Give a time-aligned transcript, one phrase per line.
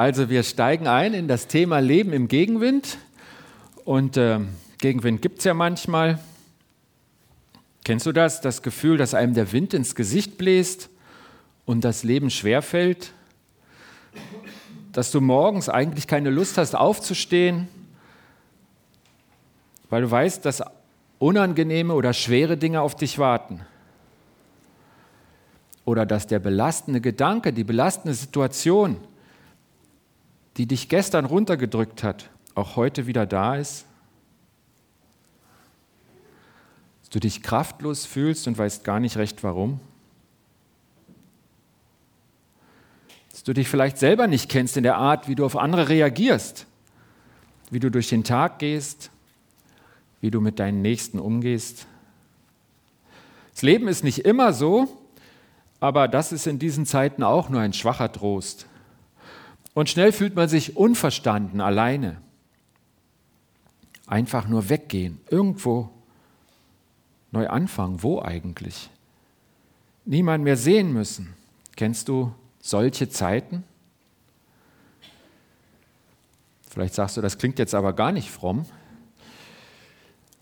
[0.00, 2.96] Also wir steigen ein in das Thema Leben im Gegenwind.
[3.84, 4.40] Und äh,
[4.78, 6.18] Gegenwind gibt es ja manchmal.
[7.84, 8.40] Kennst du das?
[8.40, 10.88] Das Gefühl, dass einem der Wind ins Gesicht bläst
[11.66, 13.12] und das Leben schwerfällt?
[14.92, 17.68] Dass du morgens eigentlich keine Lust hast aufzustehen,
[19.90, 20.62] weil du weißt, dass
[21.18, 23.60] unangenehme oder schwere Dinge auf dich warten.
[25.84, 28.96] Oder dass der belastende Gedanke, die belastende Situation,
[30.60, 33.86] die dich gestern runtergedrückt hat, auch heute wieder da ist?
[37.00, 39.80] Dass du dich kraftlos fühlst und weißt gar nicht recht warum?
[43.30, 46.66] Dass du dich vielleicht selber nicht kennst in der Art, wie du auf andere reagierst,
[47.70, 49.10] wie du durch den Tag gehst,
[50.20, 51.86] wie du mit deinen Nächsten umgehst.
[53.54, 54.94] Das Leben ist nicht immer so,
[55.80, 58.66] aber das ist in diesen Zeiten auch nur ein schwacher Trost.
[59.74, 62.20] Und schnell fühlt man sich unverstanden, alleine.
[64.06, 65.90] Einfach nur weggehen, irgendwo
[67.30, 68.02] neu anfangen.
[68.02, 68.90] Wo eigentlich?
[70.04, 71.34] Niemand mehr sehen müssen.
[71.76, 73.64] Kennst du solche Zeiten?
[76.68, 78.66] Vielleicht sagst du, das klingt jetzt aber gar nicht fromm.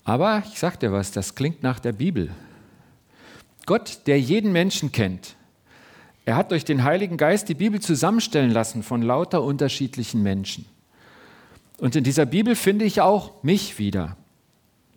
[0.03, 2.31] Aber ich sag dir was, das klingt nach der Bibel.
[3.65, 5.35] Gott, der jeden Menschen kennt,
[6.25, 10.65] er hat durch den Heiligen Geist die Bibel zusammenstellen lassen von lauter unterschiedlichen Menschen.
[11.77, 14.17] Und in dieser Bibel finde ich auch mich wieder.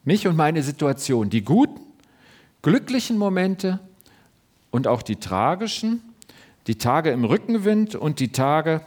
[0.05, 1.31] Mich und meine Situation.
[1.31, 1.81] Die guten,
[2.61, 3.79] glücklichen Momente
[4.70, 6.03] und auch die tragischen,
[6.67, 8.81] die Tage im Rückenwind und die Tage,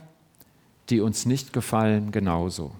[0.89, 2.72] die uns nicht gefallen, genauso.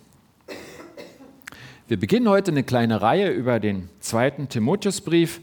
[1.88, 5.42] Wir beginnen heute eine kleine Reihe über den zweiten Timotheusbrief.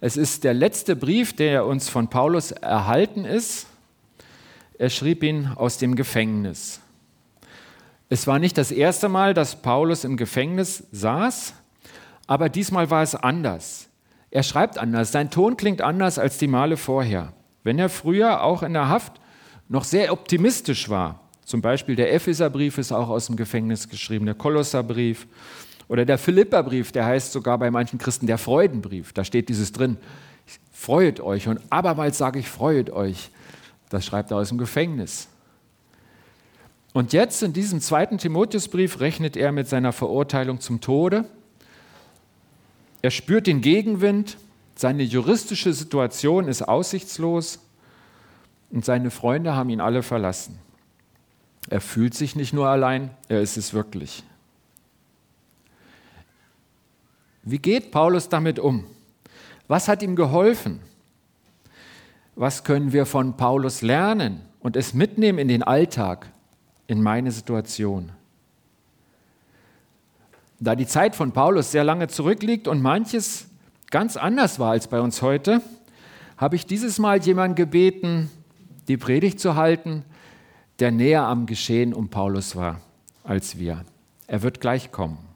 [0.00, 3.66] Es ist der letzte Brief, der uns von Paulus erhalten ist.
[4.78, 6.80] Er schrieb ihn aus dem Gefängnis.
[8.08, 11.54] Es war nicht das erste Mal, dass Paulus im Gefängnis saß,
[12.26, 13.88] aber diesmal war es anders.
[14.30, 17.32] Er schreibt anders, sein Ton klingt anders als die Male vorher.
[17.64, 19.14] Wenn er früher auch in der Haft
[19.68, 24.34] noch sehr optimistisch war, zum Beispiel der Epheserbrief ist auch aus dem Gefängnis geschrieben, der
[24.34, 25.26] Kolosserbrief,
[25.88, 29.12] oder der Philipperbrief, der heißt sogar bei manchen Christen der Freudenbrief.
[29.12, 29.96] Da steht dieses drin.
[30.72, 31.48] Freut euch.
[31.48, 33.30] Und abermals sage ich, freut euch.
[33.88, 35.28] Das schreibt er aus dem Gefängnis.
[36.92, 41.26] Und jetzt in diesem zweiten Timotheusbrief rechnet er mit seiner Verurteilung zum Tode.
[43.02, 44.38] Er spürt den Gegenwind.
[44.74, 47.60] Seine juristische Situation ist aussichtslos.
[48.70, 50.58] Und seine Freunde haben ihn alle verlassen.
[51.68, 54.24] Er fühlt sich nicht nur allein, er ist es wirklich.
[57.46, 58.84] Wie geht Paulus damit um?
[59.68, 60.80] Was hat ihm geholfen?
[62.34, 66.26] Was können wir von Paulus lernen und es mitnehmen in den Alltag,
[66.88, 68.10] in meine Situation?
[70.58, 73.46] Da die Zeit von Paulus sehr lange zurückliegt und manches
[73.92, 75.62] ganz anders war als bei uns heute,
[76.36, 78.28] habe ich dieses Mal jemanden gebeten,
[78.88, 80.04] die Predigt zu halten,
[80.80, 82.80] der näher am Geschehen um Paulus war
[83.22, 83.84] als wir.
[84.26, 85.35] Er wird gleich kommen.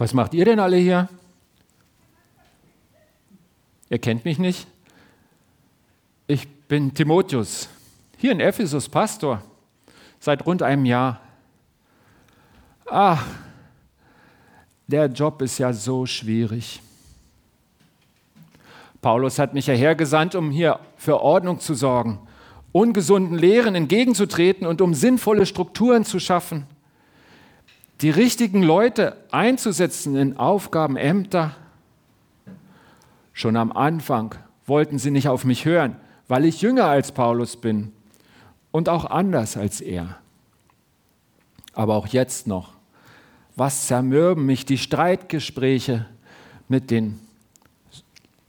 [0.00, 1.10] Was macht ihr denn alle hier?
[3.90, 4.66] Ihr kennt mich nicht.
[6.26, 7.68] Ich bin Timotheus,
[8.16, 9.42] hier in Ephesus Pastor,
[10.18, 11.20] seit rund einem Jahr.
[12.86, 13.26] Ach,
[14.86, 16.80] der Job ist ja so schwierig.
[19.02, 22.20] Paulus hat mich ja hergesandt, um hier für Ordnung zu sorgen,
[22.72, 26.66] ungesunden Lehren entgegenzutreten und um sinnvolle Strukturen zu schaffen
[28.00, 31.54] die richtigen Leute einzusetzen in Aufgaben, Ämter.
[33.32, 34.34] Schon am Anfang
[34.66, 35.96] wollten sie nicht auf mich hören,
[36.28, 37.92] weil ich jünger als Paulus bin
[38.70, 40.16] und auch anders als er.
[41.74, 42.74] Aber auch jetzt noch
[43.56, 46.06] Was zermürben mich die Streitgespräche
[46.68, 47.18] mit den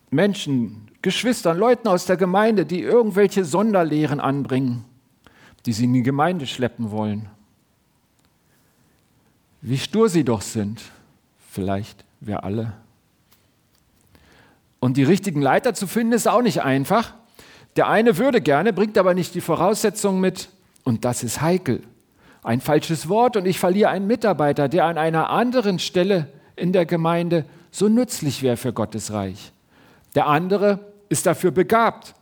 [0.09, 4.85] Menschen, Geschwistern, Leuten aus der Gemeinde, die irgendwelche Sonderlehren anbringen,
[5.65, 7.29] die sie in die Gemeinde schleppen wollen.
[9.61, 10.81] Wie stur sie doch sind,
[11.51, 12.73] vielleicht wir alle.
[14.79, 17.13] Und die richtigen Leiter zu finden, ist auch nicht einfach.
[17.75, 20.49] Der eine würde gerne, bringt aber nicht die Voraussetzungen mit.
[20.83, 21.83] Und das ist heikel.
[22.43, 26.87] Ein falsches Wort und ich verliere einen Mitarbeiter, der an einer anderen Stelle in der
[26.87, 29.51] Gemeinde so nützlich wäre für Gottes Reich.
[30.15, 30.79] Der andere
[31.09, 32.15] ist dafür begabt,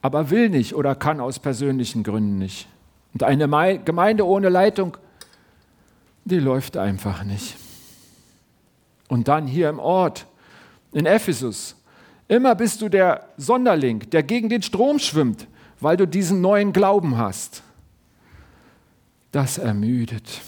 [0.00, 2.68] aber will nicht oder kann aus persönlichen Gründen nicht.
[3.12, 3.48] Und eine
[3.84, 4.96] Gemeinde ohne Leitung,
[6.26, 7.56] die läuft einfach nicht.
[9.08, 10.26] Und dann hier im Ort,
[10.92, 11.76] in Ephesus,
[12.26, 15.46] immer bist du der Sonderling, der gegen den Strom schwimmt,
[15.80, 17.62] weil du diesen neuen Glauben hast.
[19.30, 20.40] Das ermüdet.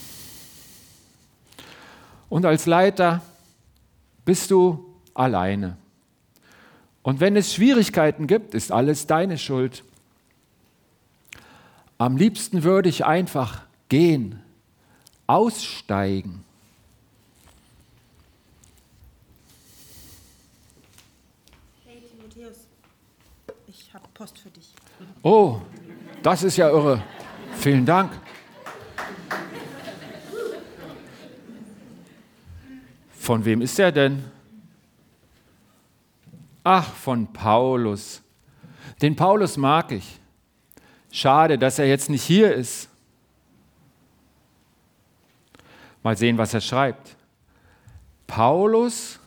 [2.28, 3.22] Und als Leiter
[4.24, 4.84] bist du
[5.14, 5.76] alleine.
[7.02, 9.84] Und wenn es Schwierigkeiten gibt, ist alles deine Schuld.
[11.98, 14.40] Am liebsten würde ich einfach gehen,
[15.28, 16.42] aussteigen.
[21.84, 22.66] Hey Timotheus,
[23.66, 24.72] ich habe Post für dich.
[25.22, 25.60] Oh,
[26.22, 27.04] das ist ja irre.
[27.58, 28.10] Vielen Dank.
[33.12, 34.24] Von wem ist er denn?
[36.64, 38.22] Ach, von Paulus.
[39.02, 40.19] Den Paulus mag ich.
[41.12, 42.88] Schade, dass er jetzt nicht hier ist.
[46.02, 47.16] Mal sehen, was er schreibt.
[48.26, 49.18] Paulus,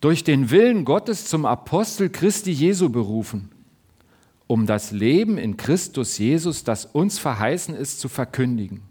[0.00, 3.50] durch den Willen Gottes zum Apostel Christi Jesu berufen,
[4.46, 8.82] um das Leben in Christus Jesus, das uns verheißen ist, zu verkündigen.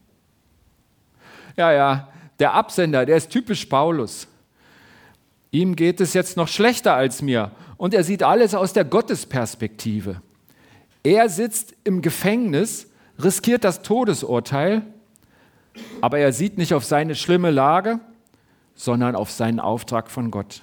[1.55, 2.09] Ja, ja,
[2.39, 4.27] der Absender, der ist typisch Paulus.
[5.51, 10.21] Ihm geht es jetzt noch schlechter als mir und er sieht alles aus der Gottesperspektive.
[11.03, 12.86] Er sitzt im Gefängnis,
[13.21, 14.83] riskiert das Todesurteil,
[16.01, 17.99] aber er sieht nicht auf seine schlimme Lage,
[18.75, 20.61] sondern auf seinen Auftrag von Gott.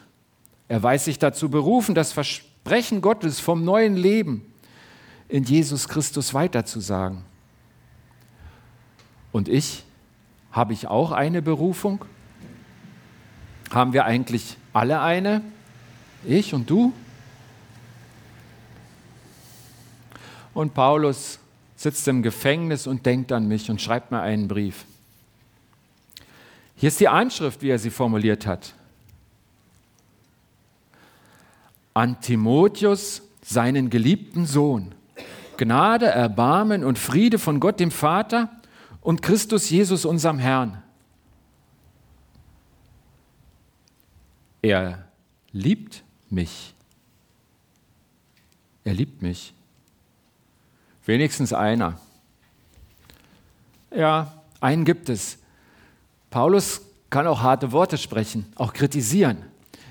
[0.69, 4.45] Er weiß sich dazu berufen, das Versprechen Gottes vom neuen Leben
[5.29, 7.23] in Jesus Christus weiterzusagen.
[9.33, 9.85] Und ich,
[10.53, 12.05] habe ich auch eine Berufung?
[13.73, 15.43] Haben wir eigentlich alle eine?
[16.25, 16.93] Ich und du?
[20.55, 21.41] Und Paulus
[21.85, 24.87] sitzt im Gefängnis und denkt an mich und schreibt mir einen Brief.
[26.77, 28.73] Hier ist die Anschrift, wie er sie formuliert hat.
[31.93, 34.95] An Timotheus, seinen geliebten Sohn,
[35.59, 38.49] Gnade, Erbarmen und Friede von Gott dem Vater
[39.03, 40.83] und Christus Jesus, unserem Herrn.
[44.63, 45.07] Er
[45.53, 46.75] liebt mich.
[48.85, 49.53] Er liebt mich.
[51.07, 51.99] Wenigstens einer.
[53.95, 55.39] Ja, einen gibt es.
[56.31, 56.81] Paulus
[57.11, 59.39] kann auch harte Worte sprechen, auch kritisieren.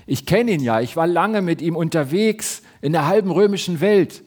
[0.06, 4.22] Ich kenne ihn ja, ich war lange mit ihm unterwegs in der halben römischen Welt.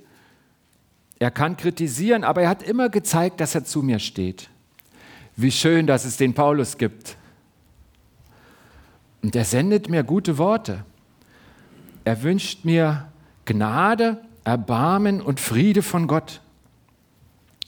[1.19, 4.49] Er kann kritisieren, aber er hat immer gezeigt, dass er zu mir steht.
[5.35, 7.17] Wie schön, dass es den Paulus gibt.
[9.21, 10.83] Und er sendet mir gute Worte.
[12.05, 13.11] Er wünscht mir
[13.45, 16.41] Gnade, Erbarmen und Friede von Gott.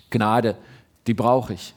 [0.10, 0.58] Gnade,
[1.08, 1.74] die brauche ich.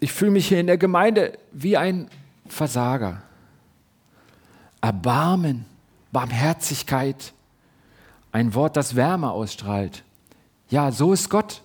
[0.00, 2.08] Ich fühle mich hier in der Gemeinde wie ein
[2.48, 3.22] Versager.
[4.80, 5.66] Erbarmen,
[6.10, 7.32] Barmherzigkeit,
[8.32, 10.02] ein Wort, das Wärme ausstrahlt.
[10.70, 11.62] Ja, so ist Gott.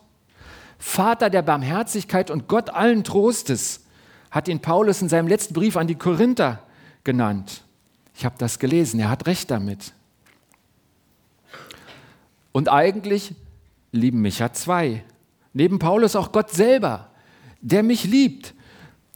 [0.77, 3.85] Vater der Barmherzigkeit und Gott allen Trostes
[4.31, 6.59] hat ihn Paulus in seinem letzten Brief an die Korinther
[7.03, 7.63] genannt.
[8.15, 9.93] Ich habe das gelesen, er hat recht damit.
[12.51, 13.33] Und eigentlich
[13.95, 15.03] lieben mich ja zwei.
[15.53, 17.09] Neben Paulus auch Gott selber,
[17.61, 18.53] der mich liebt.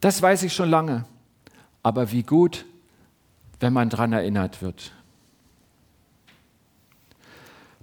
[0.00, 1.04] Das weiß ich schon lange.
[1.82, 2.64] Aber wie gut,
[3.60, 4.92] wenn man daran erinnert wird.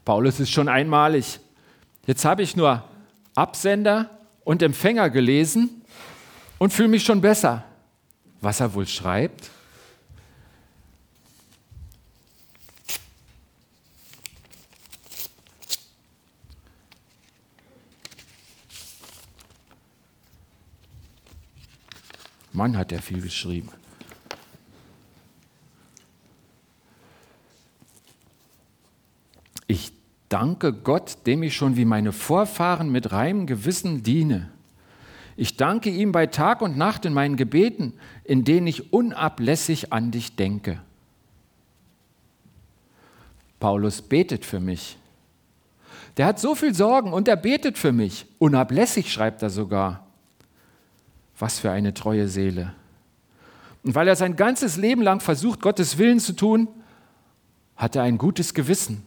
[0.03, 1.39] Paulus ist schon einmalig.
[2.05, 2.83] Jetzt habe ich nur
[3.35, 4.09] Absender
[4.43, 5.81] und Empfänger gelesen
[6.57, 7.63] und fühle mich schon besser.
[8.41, 9.51] Was er wohl schreibt?
[22.57, 23.69] Mann, hat er viel geschrieben.
[29.67, 29.93] Ich
[30.29, 34.49] Danke Gott, dem ich schon wie meine Vorfahren mit reinem Gewissen diene.
[35.37, 40.11] Ich danke ihm bei Tag und Nacht in meinen Gebeten, in denen ich unablässig an
[40.11, 40.81] dich denke.
[43.59, 44.97] Paulus betet für mich.
[46.17, 48.25] Der hat so viel Sorgen und er betet für mich.
[48.39, 50.06] Unablässig schreibt er sogar.
[51.37, 52.73] Was für eine treue Seele.
[53.83, 56.67] Und weil er sein ganzes Leben lang versucht, Gottes Willen zu tun,
[57.75, 59.03] hat er ein gutes Gewissen.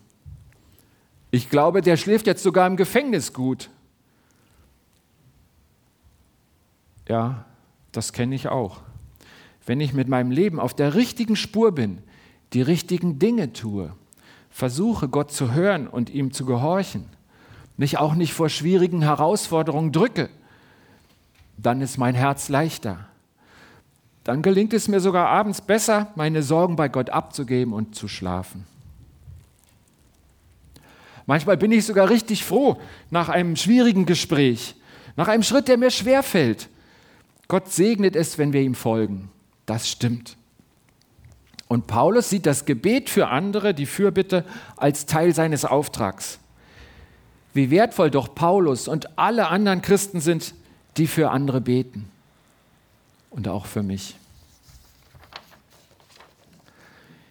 [1.31, 3.69] Ich glaube, der schläft jetzt sogar im Gefängnis gut.
[7.09, 7.45] Ja,
[7.93, 8.83] das kenne ich auch.
[9.67, 11.99] Wenn ich mit meinem Leben auf der richtigen Spur bin,
[12.53, 13.93] die richtigen Dinge tue,
[14.51, 17.07] versuche Gott zu hören und ihm zu gehorchen,
[17.77, 20.29] mich auch nicht vor schwierigen Herausforderungen drücke,
[21.62, 23.07] dann ist mein Herz leichter.
[24.25, 28.67] Dann gelingt es mir sogar abends besser, meine Sorgen bei Gott abzugeben und zu schlafen.
[31.26, 34.75] Manchmal bin ich sogar richtig froh nach einem schwierigen Gespräch,
[35.17, 36.69] nach einem Schritt, der mir schwerfällt.
[37.49, 39.31] Gott segnet es, wenn wir ihm folgen.
[39.67, 40.37] Das stimmt.
[41.69, 44.45] Und Paulus sieht das Gebet für andere, die Fürbitte,
[44.76, 46.40] als Teil seines Auftrags.
[47.55, 50.55] Wie wertvoll doch Paulus und alle anderen Christen sind,
[50.97, 52.09] die für andere beten.
[53.30, 54.16] Und auch für mich.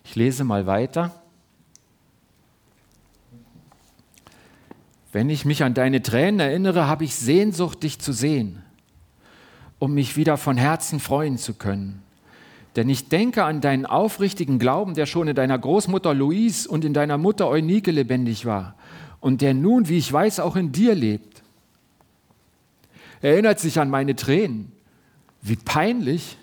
[0.05, 1.11] Ich lese mal weiter.
[5.11, 8.61] Wenn ich mich an deine Tränen erinnere, habe ich Sehnsucht, dich zu sehen,
[9.79, 12.01] um mich wieder von Herzen freuen zu können.
[12.75, 16.93] Denn ich denke an deinen aufrichtigen Glauben, der schon in deiner Großmutter Louise und in
[16.93, 18.75] deiner Mutter Eunike lebendig war
[19.19, 21.41] und der nun, wie ich weiß, auch in dir lebt.
[23.21, 24.71] Er erinnert sich an meine Tränen.
[25.41, 26.37] Wie peinlich.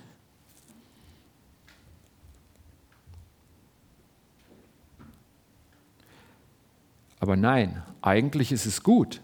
[7.19, 9.21] Aber nein, eigentlich ist es gut.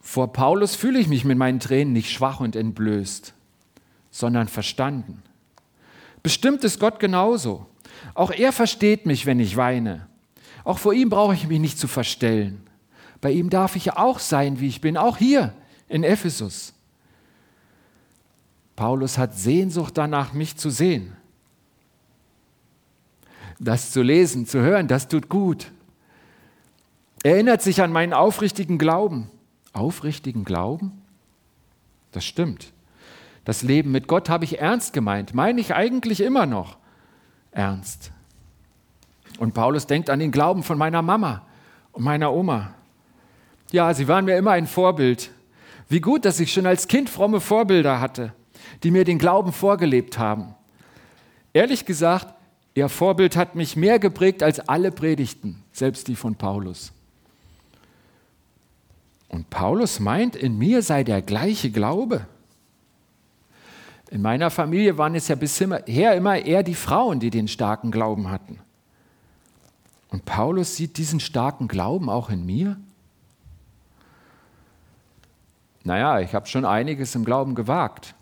[0.00, 3.34] Vor Paulus fühle ich mich mit meinen Tränen nicht schwach und entblößt,
[4.10, 5.22] sondern verstanden.
[6.22, 7.66] Bestimmt ist Gott genauso.
[8.14, 10.06] Auch er versteht mich, wenn ich weine.
[10.64, 12.66] Auch vor ihm brauche ich mich nicht zu verstellen.
[13.20, 15.52] Bei ihm darf ich auch sein, wie ich bin, auch hier
[15.90, 16.72] in Ephesus.
[18.76, 21.16] Paulus hat Sehnsucht danach, mich zu sehen.
[23.58, 25.70] Das zu lesen, zu hören, das tut gut.
[27.22, 29.30] Er erinnert sich an meinen aufrichtigen Glauben.
[29.74, 31.02] Aufrichtigen Glauben?
[32.12, 32.72] Das stimmt.
[33.44, 36.78] Das Leben mit Gott habe ich ernst gemeint, meine ich eigentlich immer noch
[37.50, 38.12] ernst.
[39.38, 41.46] Und Paulus denkt an den Glauben von meiner Mama
[41.92, 42.74] und meiner Oma.
[43.72, 45.30] Ja, sie waren mir immer ein Vorbild.
[45.90, 48.32] Wie gut, dass ich schon als Kind fromme Vorbilder hatte,
[48.84, 50.54] die mir den Glauben vorgelebt haben.
[51.52, 52.32] Ehrlich gesagt,
[52.74, 56.92] ihr Vorbild hat mich mehr geprägt als alle Predigten, selbst die von Paulus.
[59.28, 62.24] Und Paulus meint, in mir sei der gleiche Glaube.
[64.12, 68.30] In meiner Familie waren es ja bisher immer eher die Frauen, die den starken Glauben
[68.30, 68.60] hatten.
[70.08, 72.76] Und Paulus sieht diesen starken Glauben auch in mir?
[75.90, 78.14] Naja, ich habe schon einiges im Glauben gewagt.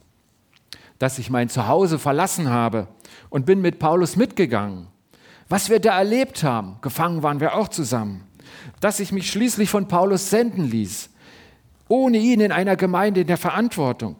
[0.98, 2.88] Dass ich mein Zuhause verlassen habe
[3.28, 4.86] und bin mit Paulus mitgegangen.
[5.50, 8.26] Was wir da erlebt haben, gefangen waren wir auch zusammen.
[8.80, 11.10] Dass ich mich schließlich von Paulus senden ließ,
[11.88, 14.16] ohne ihn in einer Gemeinde in der Verantwortung.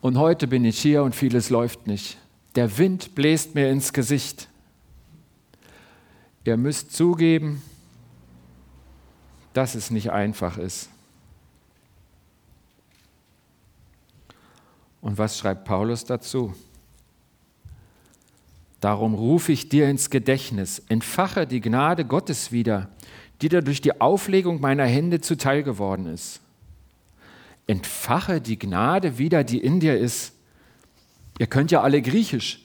[0.00, 2.18] Und heute bin ich hier und vieles läuft nicht.
[2.54, 4.48] Der Wind bläst mir ins Gesicht.
[6.44, 7.62] Ihr müsst zugeben,
[9.52, 10.88] dass es nicht einfach ist.
[15.00, 16.54] Und was schreibt Paulus dazu?
[18.80, 22.88] Darum rufe ich dir ins Gedächtnis, entfache die Gnade Gottes wieder,
[23.40, 26.42] die dir durch die Auflegung meiner Hände zuteil geworden ist
[27.66, 30.34] entfache die Gnade wieder, die in dir ist.
[31.38, 32.64] Ihr könnt ja alle Griechisch.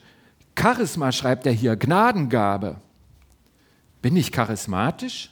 [0.57, 2.81] Charisma schreibt er hier, Gnadengabe.
[4.01, 5.31] Bin ich charismatisch?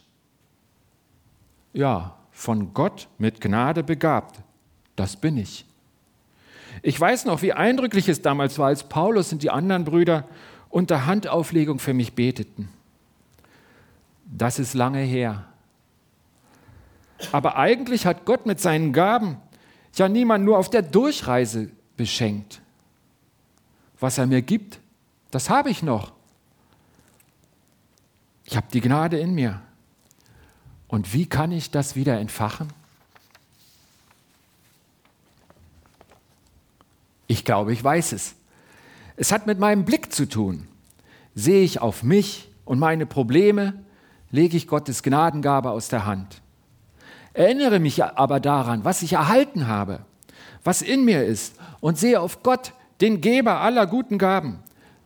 [1.75, 4.39] Ja, von Gott mit Gnade begabt.
[4.95, 5.65] Das bin ich.
[6.81, 10.25] Ich weiß noch, wie eindrücklich es damals war, als Paulus und die anderen Brüder
[10.69, 12.69] unter Handauflegung für mich beteten.
[14.25, 15.45] Das ist lange her.
[17.33, 19.37] Aber eigentlich hat Gott mit seinen Gaben
[19.95, 22.61] ja niemand nur auf der Durchreise beschenkt.
[23.99, 24.79] Was er mir gibt,
[25.29, 26.13] das habe ich noch.
[28.45, 29.61] Ich habe die Gnade in mir.
[30.87, 32.67] Und wie kann ich das wieder entfachen?
[37.27, 38.35] Ich glaube, ich weiß es.
[39.17, 40.67] Es hat mit meinem Blick zu tun.
[41.33, 43.73] Sehe ich auf mich und meine Probleme
[44.31, 46.41] lege ich Gottes Gnadengabe aus der Hand.
[47.33, 49.99] Erinnere mich aber daran, was ich erhalten habe,
[50.63, 54.59] was in mir ist und sehe auf Gott, den Geber aller guten Gaben.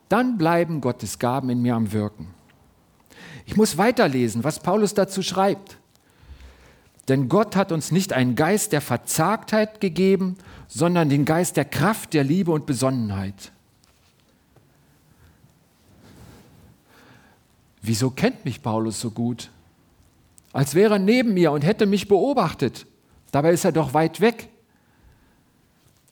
[0.08, 2.28] Dann bleiben Gottes Gaben in mir am Wirken.
[3.50, 5.76] Ich muss weiterlesen, was Paulus dazu schreibt.
[7.08, 10.36] Denn Gott hat uns nicht einen Geist der Verzagtheit gegeben,
[10.68, 13.50] sondern den Geist der Kraft, der Liebe und Besonnenheit.
[17.82, 19.50] Wieso kennt mich Paulus so gut?
[20.52, 22.86] Als wäre er neben mir und hätte mich beobachtet.
[23.32, 24.48] Dabei ist er doch weit weg.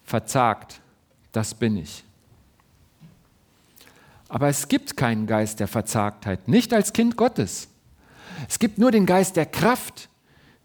[0.03, 0.81] Verzagt,
[1.31, 2.03] das bin ich.
[4.29, 7.69] Aber es gibt keinen Geist der Verzagtheit, nicht als Kind Gottes.
[8.49, 10.09] Es gibt nur den Geist der Kraft,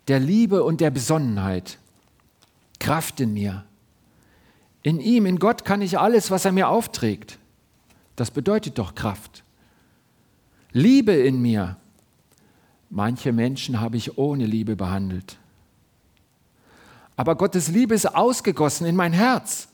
[0.08, 1.78] der Liebe und der Besonnenheit.
[2.80, 3.64] Kraft in mir.
[4.82, 7.40] In ihm, in Gott kann ich alles, was er mir aufträgt.
[8.18, 9.44] Das bedeutet doch Kraft.
[10.74, 11.78] Liebe in mir.
[12.90, 15.38] Manche Menschen habe ich ohne Liebe behandelt.
[17.16, 19.70] Aber Gottes Liebe ist ausgegossen in mein Herz.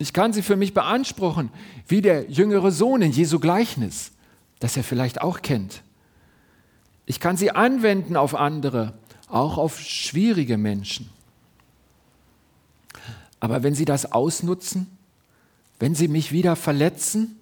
[0.00, 1.50] Ich kann sie für mich beanspruchen,
[1.86, 4.12] wie der jüngere Sohn in Jesu Gleichnis,
[4.58, 5.82] das er vielleicht auch kennt.
[7.04, 8.94] Ich kann sie anwenden auf andere,
[9.28, 11.10] auch auf schwierige Menschen.
[13.40, 14.86] Aber wenn sie das ausnutzen,
[15.78, 17.38] wenn sie mich wieder verletzen,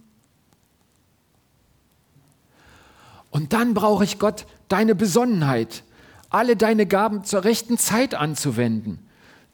[3.31, 5.85] und dann brauche ich Gott deine Besonnenheit,
[6.29, 8.99] alle deine Gaben zur rechten Zeit anzuwenden.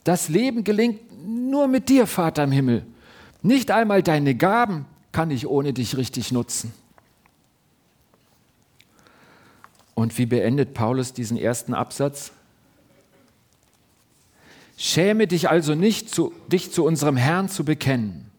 [0.04, 2.87] Das Leben gelingt nur mit dir, Vater im Himmel.
[3.44, 6.72] Nicht einmal deine Gaben kann ich ohne dich richtig nutzen.
[9.92, 12.32] Und wie beendet Paulus diesen ersten Absatz?
[14.78, 18.30] Schäme dich also nicht, zu, dich zu unserem Herrn zu bekennen.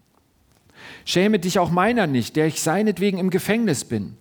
[1.05, 4.17] Schäme dich auch meiner nicht, der ich seinetwegen im Gefängnis bin,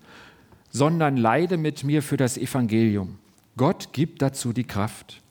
[0.70, 3.18] sondern leide mit mir für das Evangelium.
[3.56, 5.22] Gott gibt dazu die Kraft.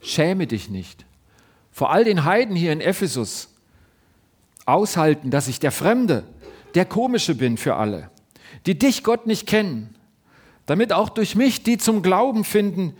[0.00, 1.07] Schäme dich nicht
[1.78, 3.54] vor all den Heiden hier in Ephesus
[4.66, 6.24] aushalten, dass ich der Fremde,
[6.74, 8.10] der Komische bin für alle,
[8.66, 9.94] die dich Gott nicht kennen,
[10.66, 12.96] damit auch durch mich die zum Glauben finden,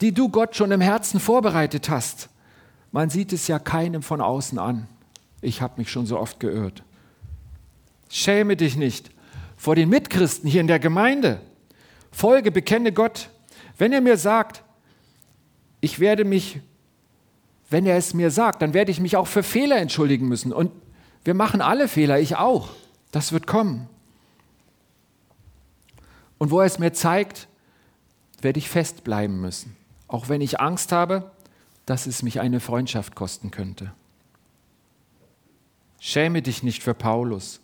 [0.00, 2.30] die du Gott schon im Herzen vorbereitet hast.
[2.92, 4.88] Man sieht es ja keinem von außen an.
[5.42, 6.82] Ich habe mich schon so oft geirrt.
[8.08, 9.10] Schäme dich nicht
[9.58, 11.42] vor den Mitchristen hier in der Gemeinde.
[12.10, 13.28] Folge, bekenne Gott.
[13.76, 14.62] Wenn er mir sagt,
[15.82, 16.62] ich werde mich
[17.74, 20.52] wenn er es mir sagt, dann werde ich mich auch für Fehler entschuldigen müssen.
[20.52, 20.70] Und
[21.24, 22.68] wir machen alle Fehler, ich auch.
[23.10, 23.88] Das wird kommen.
[26.38, 27.48] Und wo er es mir zeigt,
[28.40, 29.74] werde ich festbleiben müssen.
[30.06, 31.32] Auch wenn ich Angst habe,
[31.84, 33.90] dass es mich eine Freundschaft kosten könnte.
[35.98, 37.58] Schäme dich nicht für Paulus,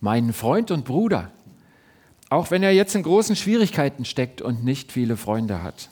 [0.00, 1.30] meinen Freund und Bruder,
[2.30, 5.90] auch wenn er jetzt in großen Schwierigkeiten steckt und nicht viele Freunde hat.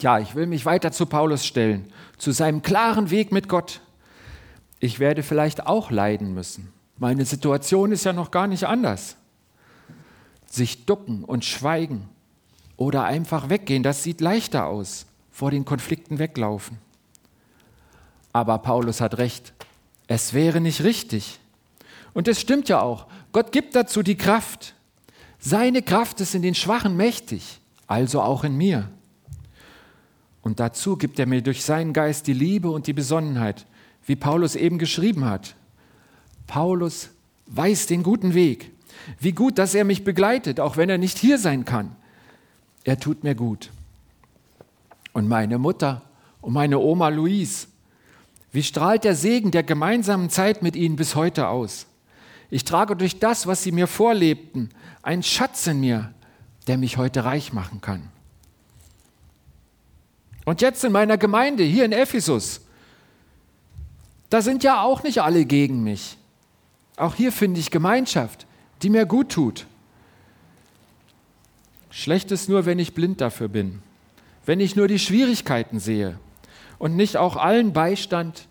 [0.00, 3.80] Ja, ich will mich weiter zu Paulus stellen, zu seinem klaren Weg mit Gott.
[4.78, 6.72] Ich werde vielleicht auch leiden müssen.
[6.98, 9.16] Meine Situation ist ja noch gar nicht anders.
[10.46, 12.08] Sich ducken und schweigen
[12.76, 16.78] oder einfach weggehen, das sieht leichter aus, vor den Konflikten weglaufen.
[18.32, 19.52] Aber Paulus hat recht,
[20.06, 21.40] es wäre nicht richtig.
[22.14, 24.74] Und es stimmt ja auch, Gott gibt dazu die Kraft.
[25.40, 28.88] Seine Kraft ist in den Schwachen mächtig, also auch in mir.
[30.48, 33.66] Und dazu gibt er mir durch seinen Geist die Liebe und die Besonnenheit,
[34.06, 35.54] wie Paulus eben geschrieben hat.
[36.46, 37.10] Paulus
[37.48, 38.70] weiß den guten Weg.
[39.20, 41.94] Wie gut, dass er mich begleitet, auch wenn er nicht hier sein kann.
[42.84, 43.68] Er tut mir gut.
[45.12, 46.00] Und meine Mutter
[46.40, 47.66] und meine Oma Louise,
[48.50, 51.84] wie strahlt der Segen der gemeinsamen Zeit mit ihnen bis heute aus?
[52.48, 54.70] Ich trage durch das, was sie mir vorlebten,
[55.02, 56.14] einen Schatz in mir,
[56.68, 58.08] der mich heute reich machen kann.
[60.48, 62.62] Und jetzt in meiner Gemeinde hier in Ephesus,
[64.30, 66.16] da sind ja auch nicht alle gegen mich.
[66.96, 68.46] Auch hier finde ich Gemeinschaft,
[68.80, 69.66] die mir gut tut.
[71.90, 73.82] Schlecht ist nur, wenn ich blind dafür bin,
[74.46, 76.18] wenn ich nur die Schwierigkeiten sehe
[76.78, 78.48] und nicht auch allen Beistand,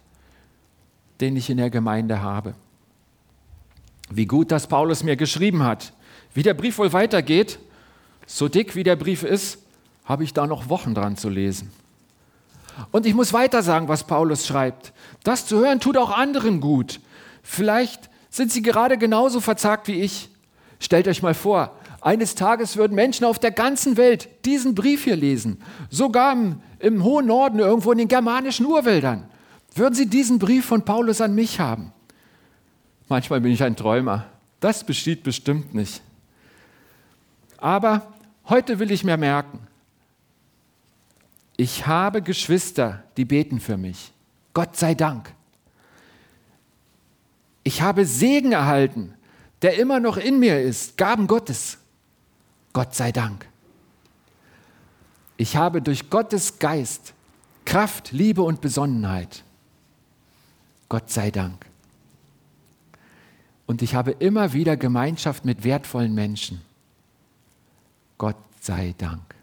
[1.20, 2.54] den ich in der Gemeinde habe.
[4.12, 5.94] Wie gut, dass Paulus mir geschrieben hat.
[6.36, 7.58] Wie der Brief wohl weitergeht,
[8.28, 9.64] so dick wie der Brief ist,
[10.06, 11.72] habe ich da noch Wochen dran zu lesen.
[12.92, 14.94] Und ich muss weiter sagen, was Paulus schreibt.
[15.24, 17.00] Das zu hören tut auch anderen gut.
[17.44, 20.30] Vielleicht sind sie gerade genauso verzagt wie ich.
[20.80, 25.16] Stellt euch mal vor, eines Tages würden Menschen auf der ganzen Welt diesen Brief hier
[25.16, 29.30] lesen, sogar im, im hohen Norden, irgendwo in den germanischen Urwäldern,
[29.74, 31.92] würden sie diesen Brief von Paulus an mich haben.
[33.10, 34.26] Manchmal bin ich ein Träumer.
[34.60, 36.02] Das besteht bestimmt nicht.
[37.58, 38.14] Aber
[38.50, 39.60] heute will ich mir merken,
[41.58, 44.14] ich habe Geschwister, die beten für mich.
[44.54, 45.34] Gott sei Dank.
[47.64, 49.14] Ich habe Segen erhalten,
[49.62, 51.80] der immer noch in mir ist, Gaben Gottes.
[52.74, 53.48] Gott sei Dank.
[55.36, 57.14] Ich habe durch Gottes Geist
[57.66, 59.44] Kraft, Liebe und Besonnenheit.
[60.88, 61.66] Gott sei Dank.
[63.66, 66.62] Und ich habe immer wieder Gemeinschaft mit wertvollen Menschen.
[68.18, 69.37] Gott sei Dank.